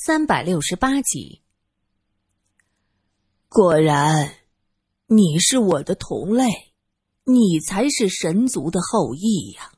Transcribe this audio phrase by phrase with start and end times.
[0.00, 1.42] 三百六十八集。
[3.48, 4.32] 果然，
[5.08, 6.44] 你是我的同类，
[7.24, 9.72] 你才是神族的后裔呀。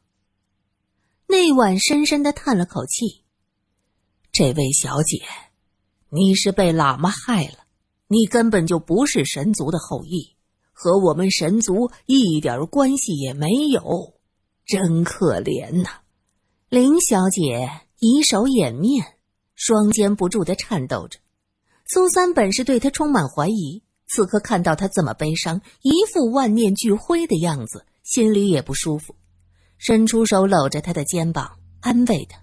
[1.27, 3.25] 那晚深深的叹了口气。
[4.31, 5.23] 这位小姐，
[6.11, 7.65] 你是被喇嘛害了，
[8.07, 10.37] 你根本就不是神族的后裔，
[10.71, 14.21] 和我们神族一点关系也没有，
[14.67, 16.03] 真可怜呐。
[16.69, 19.17] 林小姐以手掩面。
[19.63, 21.19] 双肩不住的颤抖着，
[21.87, 29.15] 苏三本是对他充满怀疑，此刻看到他这么悲伤，一副万念俱灰的样子，心里也不舒服，
[29.77, 32.39] 伸出手搂着他的肩膀，安慰他：“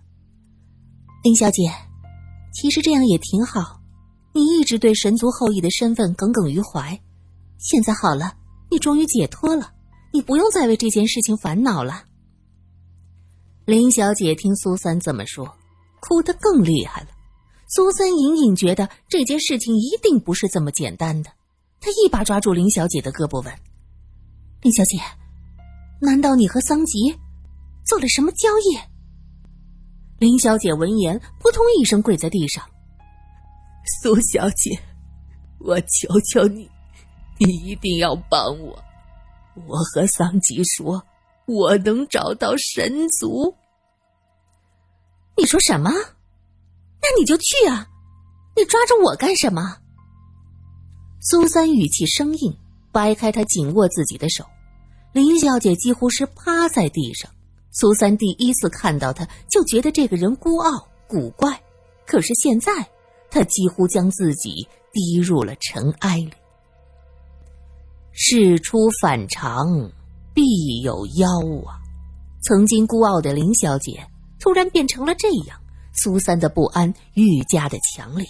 [1.25, 1.63] 林小姐，
[2.53, 3.81] 其实这样也挺好，
[4.35, 7.01] 你一直对神族后裔的身份耿耿于怀，
[7.57, 8.37] 现在好了，
[8.69, 9.73] 你终于解脱了，
[10.13, 12.03] 你不用再为这件事情烦恼了。”
[13.65, 15.51] 林小姐听苏三这么说。
[15.99, 17.07] 哭得更厉害了，
[17.69, 21.31] 苏三隐隐觉得这件事情一定不是这么简单的。
[21.79, 23.53] 他一把抓住林小姐的胳膊，问
[24.61, 24.97] ：“林小姐，
[25.99, 27.15] 难道你和桑吉
[27.85, 28.77] 做了什么交易？”
[30.19, 32.63] 林小姐闻言，扑通一声跪在地上
[34.01, 34.79] ：“苏小姐，
[35.59, 36.67] 我求求你，
[37.37, 38.83] 你一定要帮我！
[39.67, 41.03] 我和桑吉说，
[41.45, 43.53] 我能找到神族。”
[45.37, 45.91] 你说什么？
[45.91, 47.87] 那你就去啊！
[48.55, 49.77] 你抓着我干什么？
[51.21, 52.57] 苏三语气生硬，
[52.91, 54.43] 掰开他紧握自己的手。
[55.13, 57.29] 林小姐几乎是趴在地上。
[57.71, 61.61] 苏三第一次看到他，就觉得这个人孤傲古怪。
[62.07, 62.71] 可是现在，
[63.29, 66.33] 他几乎将自己逼入了尘埃里。
[68.11, 69.91] 事出反常，
[70.33, 71.29] 必有妖
[71.67, 71.77] 啊！
[72.41, 74.07] 曾经孤傲的林小姐。
[74.39, 75.59] 突然变成了这样，
[75.93, 78.25] 苏三的不安愈加的强烈。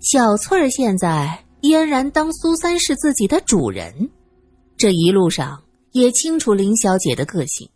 [0.00, 4.10] 小翠儿现在俨然当苏三是自己的主人，
[4.76, 7.68] 这一路上也清楚林小姐的个性，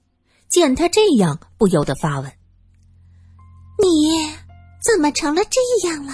[0.49, 2.31] 见她这样，不由得发问
[3.83, 4.31] ：“你
[4.85, 6.13] 怎么成了这样了？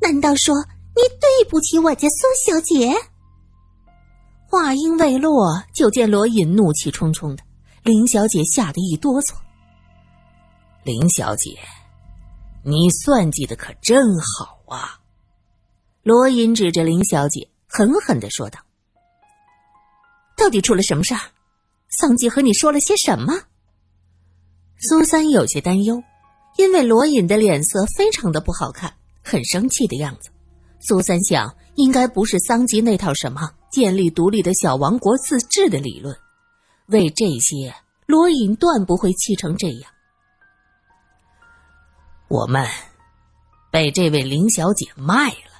[0.00, 0.54] 难道说
[0.94, 2.94] 你对不起我家苏小姐？”
[4.46, 7.42] 话音未落，就见罗隐怒气冲冲的，
[7.82, 9.34] 林小姐吓得一哆嗦。
[10.82, 11.58] 林小姐，
[12.64, 14.98] 你算计的可真好啊！
[16.02, 18.58] 罗隐指着林小姐，狠狠的说道
[20.38, 21.20] ：“到底出了什么事儿？
[21.90, 23.42] 桑吉和你说了些什么？”
[24.80, 26.02] 苏三有些担忧，
[26.56, 30.30] 因为罗隐的脸色非常的不好看，很生气的样子。
[30.80, 36.16] 苏三想，应该不是桑吉那套什么建立独立的小王国自治的理论。
[36.86, 37.74] 为这些，
[38.06, 39.92] 罗隐断不会气成这样。
[42.30, 42.64] 我们
[43.72, 45.50] 被这位林小姐卖了。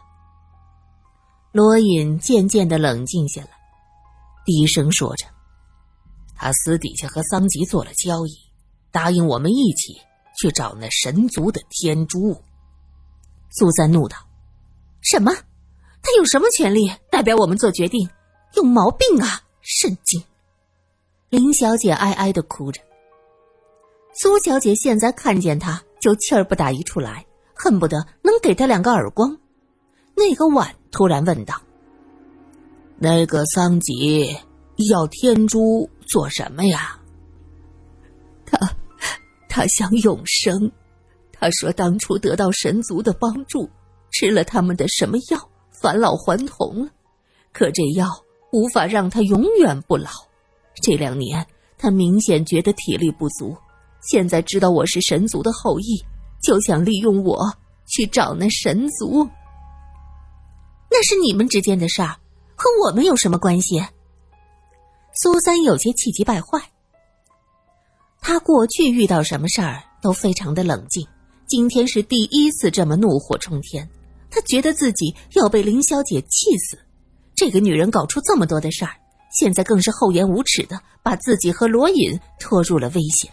[1.50, 3.50] 罗隐渐渐的冷静下来，
[4.44, 5.26] 低声说着
[6.38, 8.38] ：“他私底下和桑吉做了交易，
[8.92, 10.00] 答应我们一起
[10.38, 12.40] 去找那神族的天珠。”
[13.50, 14.16] 苏三怒道
[15.02, 15.32] ：“什么？
[16.02, 18.08] 他有什么权利代表我们做决定？
[18.54, 19.42] 有毛病啊！
[19.60, 20.22] 神经！”
[21.30, 22.80] 林小姐哀哀的哭着。
[24.14, 25.82] 苏小姐现在看见他。
[26.00, 29.38] 就气儿不打一处来，恨不得能给他两个耳光。
[30.16, 31.60] 那个碗突然问道
[32.98, 34.36] ：“那个桑吉
[34.90, 36.98] 要天珠做什么呀？”
[38.44, 38.58] 他，
[39.48, 40.72] 他想永生。
[41.32, 43.70] 他说当初得到神族的帮助，
[44.10, 46.90] 吃了他们的什么药，返老还童了。
[47.52, 48.06] 可这药
[48.52, 50.10] 无法让他永远不老。
[50.82, 51.46] 这两年
[51.78, 53.56] 他明显觉得体力不足。
[54.00, 56.02] 现在知道我是神族的后裔，
[56.42, 57.52] 就想利用我
[57.86, 59.28] 去找那神族。
[60.90, 62.16] 那是你们之间的事儿，
[62.56, 63.80] 和我们有什么关系？
[65.22, 66.60] 苏三有些气急败坏。
[68.20, 71.06] 他过去遇到什么事儿都非常的冷静，
[71.46, 73.88] 今天是第一次这么怒火冲天。
[74.30, 76.78] 他觉得自己要被林小姐气死。
[77.34, 78.92] 这个女人搞出这么多的事儿，
[79.32, 83.30] 现在更是厚颜无耻的把自己和罗隐拖入了危险。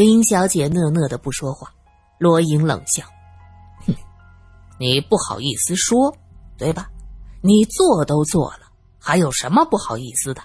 [0.00, 1.74] 林小姐讷讷的不说话，
[2.16, 3.04] 罗莹冷笑
[3.86, 3.94] ：“哼，
[4.80, 6.16] 你不好意思说，
[6.56, 6.88] 对吧？
[7.42, 8.60] 你做都做了，
[8.98, 10.40] 还有什么不好意思的？”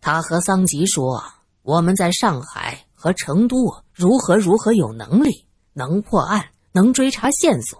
[0.00, 1.20] 他和桑吉说
[1.62, 3.56] ：“我们在上海和成都
[3.92, 7.76] 如何如何有能力，能破案，能追查线索。”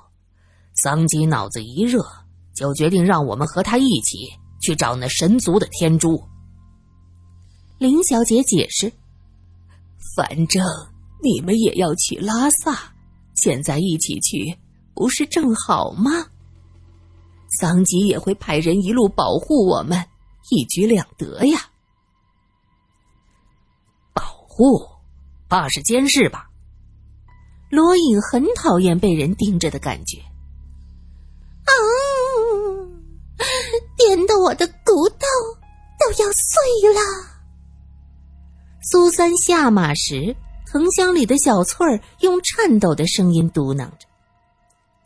[0.82, 2.04] 桑吉脑子一热，
[2.52, 4.28] 就决定让我们和他一起
[4.60, 6.20] 去找那神族的天珠。
[7.78, 8.92] 林小姐解释。
[10.14, 10.64] 反正
[11.22, 12.92] 你们也要去拉萨，
[13.34, 14.58] 现在一起去，
[14.94, 16.26] 不是正好吗？
[17.58, 20.04] 桑吉也会派人一路保护我们，
[20.50, 21.70] 一举两得呀。
[24.12, 24.86] 保护，
[25.48, 26.48] 怕是监视吧？
[27.70, 30.18] 罗隐很讨厌被人盯着的感觉。
[31.64, 31.72] 啊，
[33.96, 35.18] 颠得我的骨头
[35.98, 37.33] 都要碎了。
[38.86, 40.36] 苏三下马时，
[40.70, 44.06] 藤箱里的小翠儿用颤抖的声音嘟囔着：“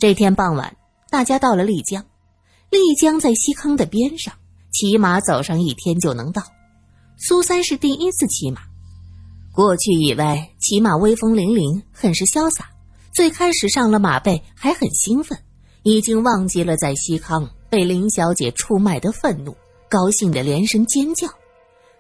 [0.00, 0.76] 这天傍晚，
[1.10, 2.04] 大家到了丽江。”
[2.70, 4.34] 丽江在西康的边上，
[4.72, 6.42] 骑马走上一天就能到。
[7.18, 8.62] 苏三是第一次骑马，
[9.52, 12.68] 过去以为骑马威风凛凛，很是潇洒。
[13.14, 15.38] 最开始上了马背还很兴奋，
[15.84, 19.56] 已经忘记了在西康被林小姐出卖的愤怒，
[19.88, 21.28] 高兴的连声尖叫。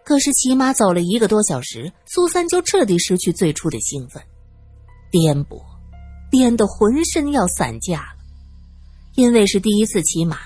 [0.08, 4.22] 可是骑马走了一个多小时，苏三就彻底失去最初的兴奋，
[5.10, 5.60] 颠簸，
[6.30, 8.24] 颠得浑身要散架了。
[9.16, 10.38] 因为是第一次骑马。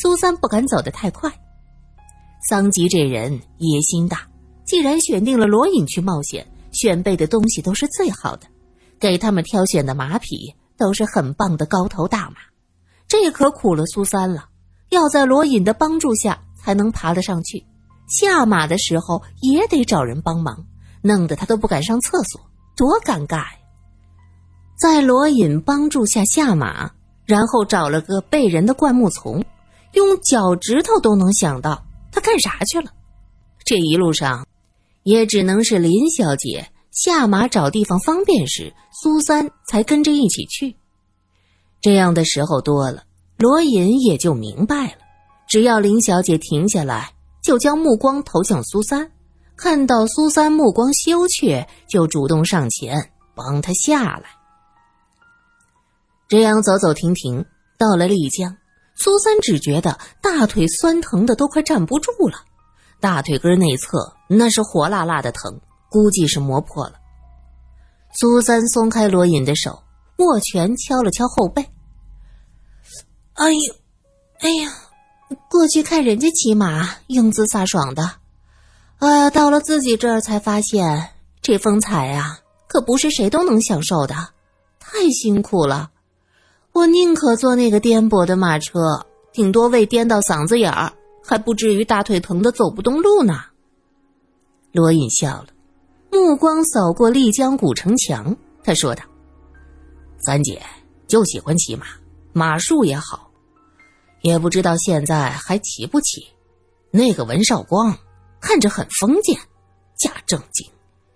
[0.00, 1.30] 苏三不敢走得太快。
[2.48, 4.26] 桑吉这人野心大，
[4.64, 8.46] 既然选定了罗隐去冒险，选备的东西都是最好的，
[8.98, 12.36] 给他们挑选的马匹都是很棒的高头大马。
[13.06, 14.48] 这可苦了苏三了，
[14.88, 17.62] 要在罗隐的帮助下才能爬得上去，
[18.10, 20.66] 下马的时候也得找人帮忙，
[21.02, 22.40] 弄得他都不敢上厕所，
[22.76, 23.52] 多尴尬呀！
[24.78, 26.90] 在罗隐帮助下下马，
[27.24, 29.44] 然后找了个背人的灌木丛。
[29.92, 32.92] 用脚趾头都能想到他干啥去了。
[33.64, 34.46] 这一路上，
[35.02, 40.76] 也只能是林小姐下马找地方方便时，苏三才跟着一起去。
[41.80, 43.02] 这样的时候多了，
[43.36, 44.98] 罗隐也就明白了：
[45.48, 49.10] 只要林小姐停下来，就将目光投向苏三，
[49.56, 54.24] 看到苏三目光羞怯，就主动上前帮他下来。
[56.28, 57.44] 这样走走停停，
[57.78, 58.56] 到了丽江。
[58.94, 62.44] 苏三只觉得大腿酸疼的都快站不住了，
[63.00, 66.94] 大腿根内侧那是火辣辣的疼，估计是磨破了。
[68.12, 69.82] 苏三松开罗隐的手，
[70.18, 71.66] 握拳敲了敲后背。
[73.34, 73.74] 哎呦，
[74.40, 74.70] 哎呀，
[75.48, 78.10] 过去看人家骑马英姿飒爽的，
[78.98, 81.10] 哎呀，到了自己这儿才发现
[81.40, 84.14] 这风采啊，可不是谁都能享受的，
[84.78, 85.90] 太辛苦了。
[86.72, 90.92] 我宁可坐那个颠簸的马车，顶多胃颠到嗓子眼儿，
[91.24, 93.44] 还不至于大腿疼的走不动路呢。
[94.72, 95.46] 罗隐笑了，
[96.10, 99.02] 目光扫过丽江古城墙，他说道
[100.26, 100.60] ：“三姐
[101.06, 101.86] 就喜欢骑马，
[102.32, 103.29] 马术也好，
[104.22, 106.26] 也不知道现在还起不起。
[106.90, 107.96] 那个文少光
[108.40, 109.38] 看着很封建，
[109.96, 110.68] 假正经，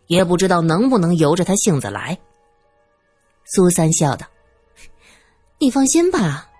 [0.06, 2.18] 也不知道能不能由着他性子来。”
[3.44, 4.26] 苏三笑道。
[5.58, 6.50] 你放心吧，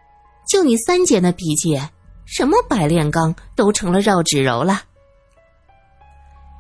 [0.49, 1.79] 就你三姐那脾气，
[2.25, 4.83] 什么百炼钢都成了绕指柔了。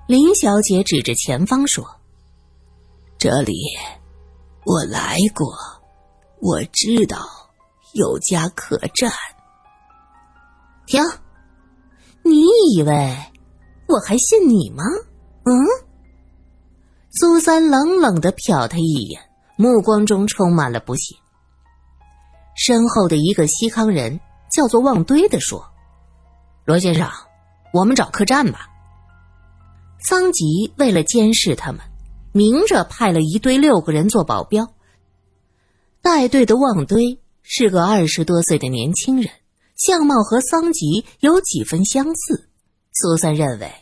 [0.06, 1.86] 林小姐指着前方说
[3.16, 3.54] ：“这里
[4.64, 5.46] 我来过，
[6.40, 7.18] 我知道
[7.94, 9.10] 有家客栈。”
[10.86, 11.02] 停！
[12.22, 13.16] 你以为
[13.86, 14.82] 我还信你吗？
[15.44, 15.54] 嗯？
[17.10, 19.20] 苏三冷冷的瞟他一眼，
[19.56, 21.14] 目光中充满了不屑。
[22.56, 24.20] 身后的一个西康人
[24.52, 25.64] 叫做旺堆的说
[26.64, 27.08] ：“罗先生，
[27.72, 28.68] 我们找客栈吧。”
[30.06, 31.80] 桑吉为了监视他们，
[32.32, 34.66] 明着派了一队六个人做保镖。
[36.02, 39.30] 带队的旺堆是个二十多岁的年轻人，
[39.76, 42.48] 相貌和桑吉有几分相似。
[42.92, 43.72] 苏三认为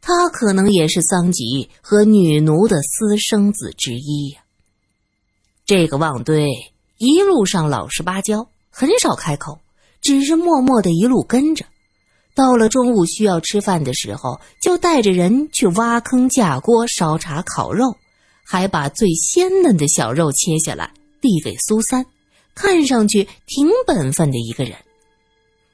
[0.00, 4.42] 他可能也是桑吉和女奴的私生子之一呀。
[5.64, 6.48] 这个旺堆。
[7.00, 9.60] 一路上老实巴交，很少开口，
[10.00, 11.64] 只是默默的一路跟着。
[12.34, 17.94] 到了中午需要吃饭的时候，就带着人去挖坑架锅烧茶烤肉，
[18.44, 22.04] 还把最鲜嫩的小肉切下来递给苏三，
[22.52, 24.74] 看上去挺本分的一个人。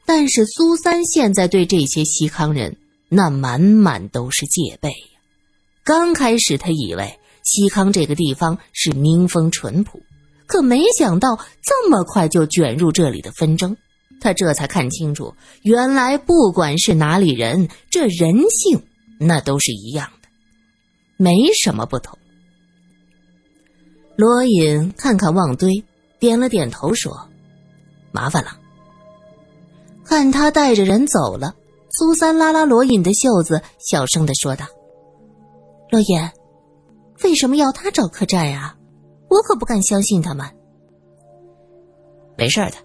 [0.07, 2.77] 但是苏三现在对这些西康人
[3.09, 5.21] 那满满都是戒备呀。
[5.85, 10.01] 刚开始他以为西康这个地方是民风淳朴。
[10.47, 13.77] 可没想到这么快就卷入这里的纷争，
[14.21, 18.83] 他这才看清楚，原来不管是哪里人，这人性
[19.19, 20.29] 那都是一样的，
[21.17, 22.19] 没什么不同。
[24.17, 25.83] 罗隐看看旺堆，
[26.21, 27.31] 点了点头说
[28.13, 28.59] ：“麻烦了。”
[30.05, 31.55] 看他带着人走了，
[31.91, 34.67] 苏三拉拉罗隐的袖子，小声的说道
[35.91, 36.21] ：“罗隐，
[37.23, 38.77] 为什么要他找客栈呀？”
[39.31, 40.47] 我可不敢相信他们。
[42.37, 42.77] 没事的，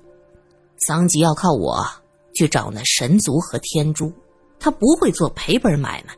[0.87, 1.85] 桑吉要靠我
[2.33, 4.11] 去找那神族和天珠，
[4.59, 6.13] 他不会做赔本买卖。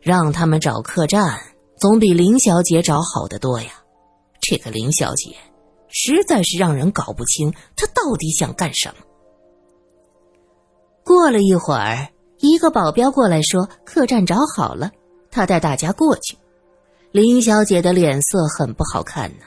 [0.00, 1.40] 让他们找客栈，
[1.76, 3.82] 总比林小姐找好得多呀。
[4.40, 5.34] 这个林小姐，
[5.88, 9.04] 实在是让人搞不清她到底想干什么。
[11.12, 12.08] 过了一会儿，
[12.40, 14.90] 一个保镖过来说：“客栈找好了，
[15.30, 16.38] 他带大家过去。”
[17.12, 19.44] 林小姐的脸色很不好看呢，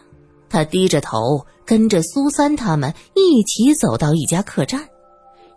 [0.48, 4.88] 她低着头跟着苏三他们一起走到一家客栈。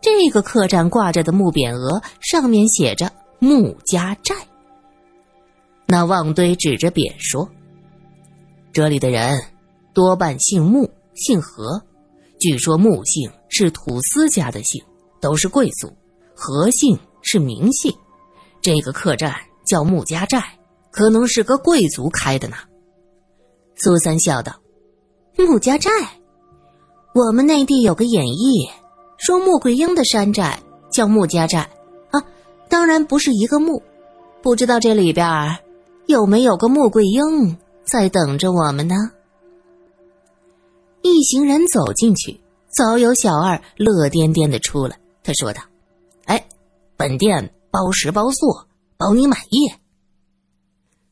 [0.00, 4.34] 这个客栈挂着的木匾额上面写着“穆家寨”。
[5.86, 7.46] 那旺堆指着匾说。
[8.72, 9.38] 这里的人
[9.92, 11.82] 多半姓穆，姓何。
[12.40, 14.82] 据说穆姓是土司家的姓，
[15.20, 15.88] 都是贵族；
[16.34, 17.92] 何姓是名姓。
[18.60, 19.34] 这个客栈
[19.66, 20.42] 叫穆家寨，
[20.90, 22.56] 可能是个贵族开的呢。
[23.76, 24.52] 苏三笑道
[25.36, 25.90] ：“穆家寨，
[27.14, 28.68] 我们内地有个演义，
[29.16, 30.60] 说穆桂英的山寨
[30.90, 31.60] 叫穆家寨
[32.10, 32.22] 啊，
[32.68, 33.82] 当然不是一个穆。
[34.42, 35.26] 不知道这里边
[36.06, 37.56] 有没有个穆桂英？”
[37.90, 38.94] 在等着我们呢。
[41.00, 44.98] 一行人走进去，早有小二乐颠颠的出来。
[45.28, 45.60] 他说道
[46.24, 46.48] ：“哎，
[46.96, 48.46] 本店包食包宿，
[48.96, 49.70] 保你满意。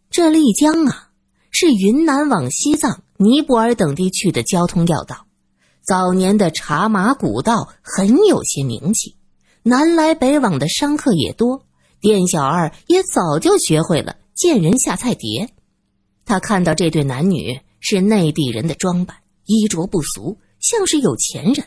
[0.09, 1.11] 这丽江啊，
[1.51, 5.27] 是云南往西藏、尼泊尔等地去的交通要道。
[5.87, 9.17] 早年的茶马古道很有些名气，
[9.63, 11.67] 南来北往的商客也多。
[12.01, 15.51] 店小二也早就学会了见人下菜碟。”
[16.25, 21.67] 他看到这对男女是内地人的装扮，衣着不俗，像是有钱人。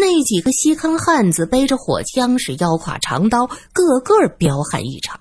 [0.00, 5.20] 那几个西康汉子背着火枪，是腰挎长刀，个个彪悍异常。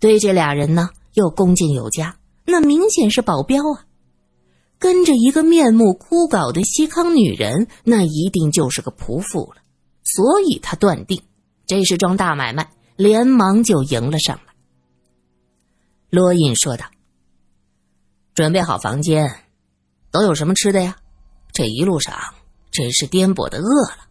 [0.00, 3.86] 对这俩人呢，又恭敬有加，那明显是保镖啊。
[4.78, 9.62] 跟着一个面目枯槁的西康女人，那一定就是个仆妇了。
[10.04, 11.22] 所以他断定
[11.66, 14.52] 这是桩大买卖，连忙就迎了上来。
[16.10, 16.86] 罗隐说道。
[18.34, 19.44] 准备好房间，
[20.10, 20.96] 都有什么吃的呀？
[21.52, 22.14] 这一路上
[22.70, 24.07] 真是颠簸的饿了。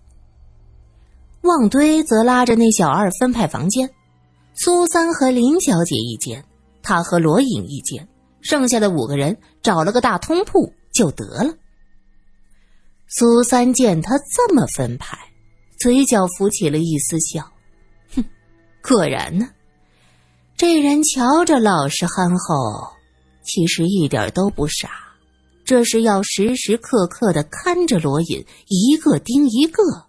[1.47, 3.89] 旺堆则拉着那小二分派房间，
[4.53, 6.43] 苏三和林小姐一间，
[6.83, 8.07] 他和罗隐一间，
[8.41, 11.53] 剩下的五个人找了个大通铺就得了。
[13.07, 15.17] 苏三见他这么分派，
[15.79, 17.49] 嘴角浮起了一丝笑，
[18.13, 18.23] 哼，
[18.83, 19.47] 果然呢，
[20.57, 22.95] 这人瞧着老实憨厚。
[23.43, 24.89] 其实一点都不傻，
[25.63, 30.06] 这是要时时刻刻的看着罗隐，一个盯一个。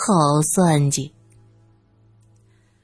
[0.00, 1.12] 好算计。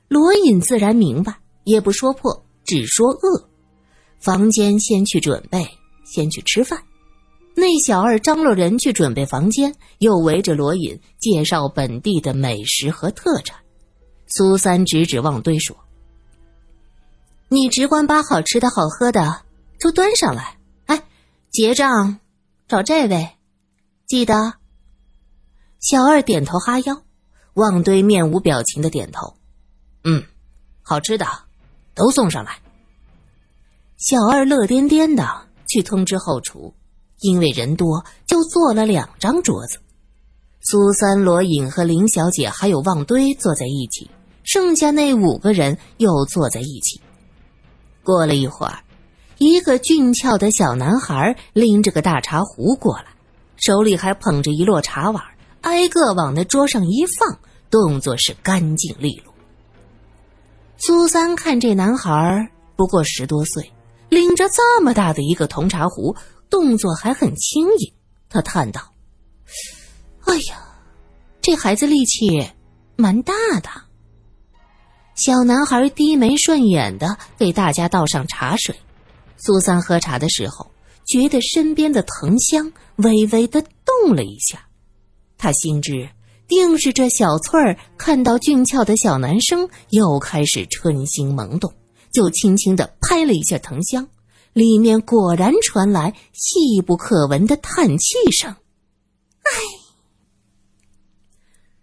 [0.08, 3.48] 罗隐自然明白，也不说破，只说饿。
[4.18, 5.64] 房间先去准备，
[6.04, 6.82] 先去吃饭。
[7.54, 13.56] 那小二张罗人去准备房间，又围着罗隐介绍本地的美食和特产。
[14.26, 15.76] 苏三指指旺堆说。
[17.48, 19.42] 你只管把好吃的好喝的
[19.78, 21.04] 都端上来，哎，
[21.52, 22.18] 结账
[22.66, 23.30] 找这位，
[24.06, 24.54] 记得。
[25.84, 27.02] 小二点头哈腰，
[27.52, 29.34] 旺堆面无表情的点头，
[30.02, 30.24] 嗯，
[30.80, 31.26] 好吃的
[31.94, 32.56] 都送上来。
[33.98, 35.28] 小二乐颠颠的
[35.68, 36.72] 去通知后厨，
[37.20, 39.78] 因为人多，就做了两张桌子。
[40.62, 44.10] 苏三、罗隐和林小姐还有旺堆坐在一起，
[44.42, 46.98] 剩下那五个人又坐在一起。
[48.02, 48.78] 过了一会儿，
[49.36, 53.08] 一个俊俏的小男孩拎着个大茶壶过来，
[53.58, 55.22] 手里还捧着一摞茶碗，
[55.64, 57.38] 挨个往那桌上一放，
[57.70, 59.32] 动作是干净利落。
[60.76, 63.72] 苏三看这男孩不过十多岁，
[64.10, 66.14] 拎着这么大的一个铜茶壶，
[66.50, 67.92] 动作还很轻盈。
[68.28, 68.92] 他叹道
[70.26, 70.62] ：“哎呀，
[71.40, 72.50] 这孩子力气
[72.96, 73.70] 蛮大的。”
[75.16, 78.76] 小男孩低眉顺眼的给大家倒上茶水。
[79.38, 80.70] 苏三喝茶的时候，
[81.06, 84.63] 觉得身边的藤香微微的动了一下。
[85.44, 86.08] 他心知，
[86.48, 91.70] 定是这小翠儿看到俊俏的小男生，又开始春心萌动，
[92.14, 94.08] 就轻轻的拍了一下藤香，
[94.54, 98.50] 里面果然传来细不可闻的叹气声。
[98.52, 99.52] 唉，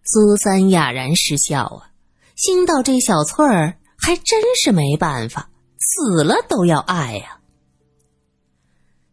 [0.05, 1.91] 苏三哑然失笑啊。
[2.35, 7.39] 心道：“这小翠儿还真是没办法，死了都要爱呀。”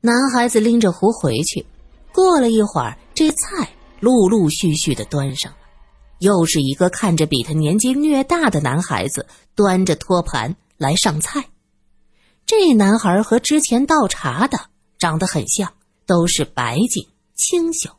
[0.00, 1.66] 男孩子拎着壶回去，
[2.14, 3.68] 过了一会儿，这菜
[4.00, 5.58] 陆陆续续的端上来，
[6.18, 11.44] 又是一个看着比他年纪略大的男孩子端着托盘来上菜。
[12.46, 14.58] 这男孩和之前倒茶的
[14.98, 15.72] 长得很像，
[16.06, 17.90] 都是白净清秀。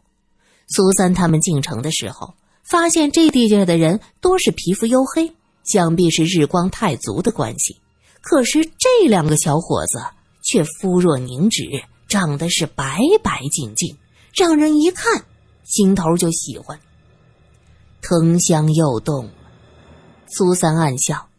[0.67, 7.79] 苏三他们进城的时候，发现这地界的人多是皮肤黝黑，想必是日光太足的关系。
[8.21, 10.03] 可是这两个小伙子
[10.43, 11.63] 却肤若凝脂，
[12.07, 13.97] 长得是白白净净，
[14.35, 15.25] 让人一看
[15.69, 16.79] 心头就喜欢。
[18.01, 19.31] 藤香又动了，
[20.27, 21.29] 苏三暗笑：“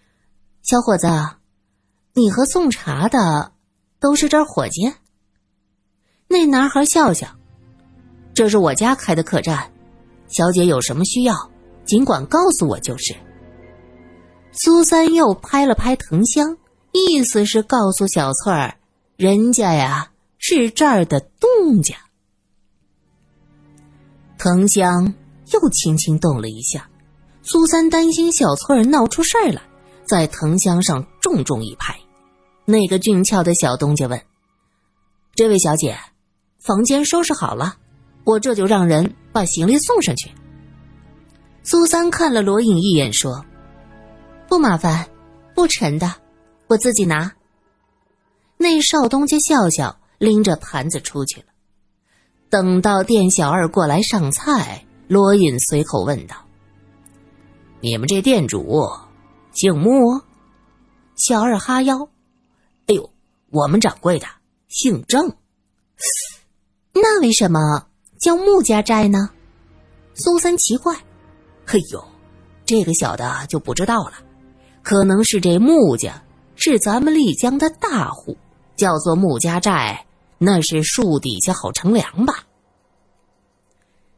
[0.62, 1.08] 小伙子，
[2.14, 3.52] 你和送茶的
[3.98, 4.92] 都是这伙计？”
[6.28, 7.26] 那男孩笑笑
[8.32, 9.72] ：“这是我家开的客栈，
[10.28, 11.34] 小姐有什么需要，
[11.84, 13.16] 尽管告诉我就是。”
[14.52, 16.56] 苏三又拍了拍藤香，
[16.92, 18.76] 意思是告诉小翠儿，
[19.16, 21.96] 人家呀是这儿的东家。
[24.42, 25.12] 藤香
[25.52, 26.88] 又轻轻动了一下，
[27.42, 29.60] 苏三担心小翠儿闹出事儿来，
[30.08, 31.94] 在藤香上重重一拍。
[32.64, 34.18] 那个俊俏的小东家问
[35.36, 35.94] ：“这位小姐，
[36.58, 37.76] 房间收拾好了，
[38.24, 40.30] 我这就让人把行李送上去。”
[41.62, 43.44] 苏三看了罗隐一眼，说。
[44.48, 45.06] 不麻烦，
[45.54, 46.14] 不沉的，
[46.66, 47.30] 我自己拿。
[48.56, 51.46] 那少东家笑笑，拎着盘子出去了。
[52.50, 56.34] 等到店小二过来上菜，罗隐随口问道
[57.80, 58.90] ：“你们这店主
[59.52, 60.20] 姓穆？”
[61.16, 62.08] 小二哈腰
[62.88, 63.10] ：“哎呦，
[63.50, 64.26] 我们掌柜的
[64.68, 65.32] 姓郑。
[66.92, 67.86] 那为什么
[68.18, 69.30] 叫穆家寨呢？”
[70.14, 70.94] 苏三奇怪
[71.66, 72.04] ：“哎呦，
[72.66, 74.14] 这个小的就不知道了。”
[74.82, 76.22] 可能是这穆家
[76.56, 78.36] 是咱们丽江的大户，
[78.76, 80.06] 叫做穆家寨，
[80.42, 82.46] 那是树底下好乘凉吧。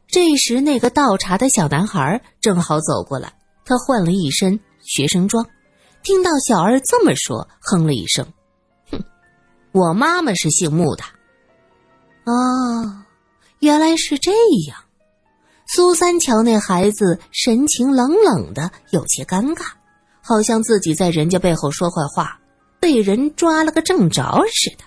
[0.07, 3.33] 这时，那个倒茶的小男孩正好走过来，
[3.65, 5.45] 他换了一身学生装，
[6.01, 8.25] 听到小二这么说，哼了一声
[8.89, 9.03] ：“哼，
[9.73, 11.03] 我妈妈是姓穆的。”
[12.25, 13.03] 哦，
[13.59, 14.31] 原来是这
[14.69, 14.77] 样。
[15.67, 19.65] 苏三瞧那孩子神情冷冷的，有些尴尬。
[20.21, 22.39] 好像自己在人家背后说坏话，
[22.79, 24.85] 被人抓了个正着似的。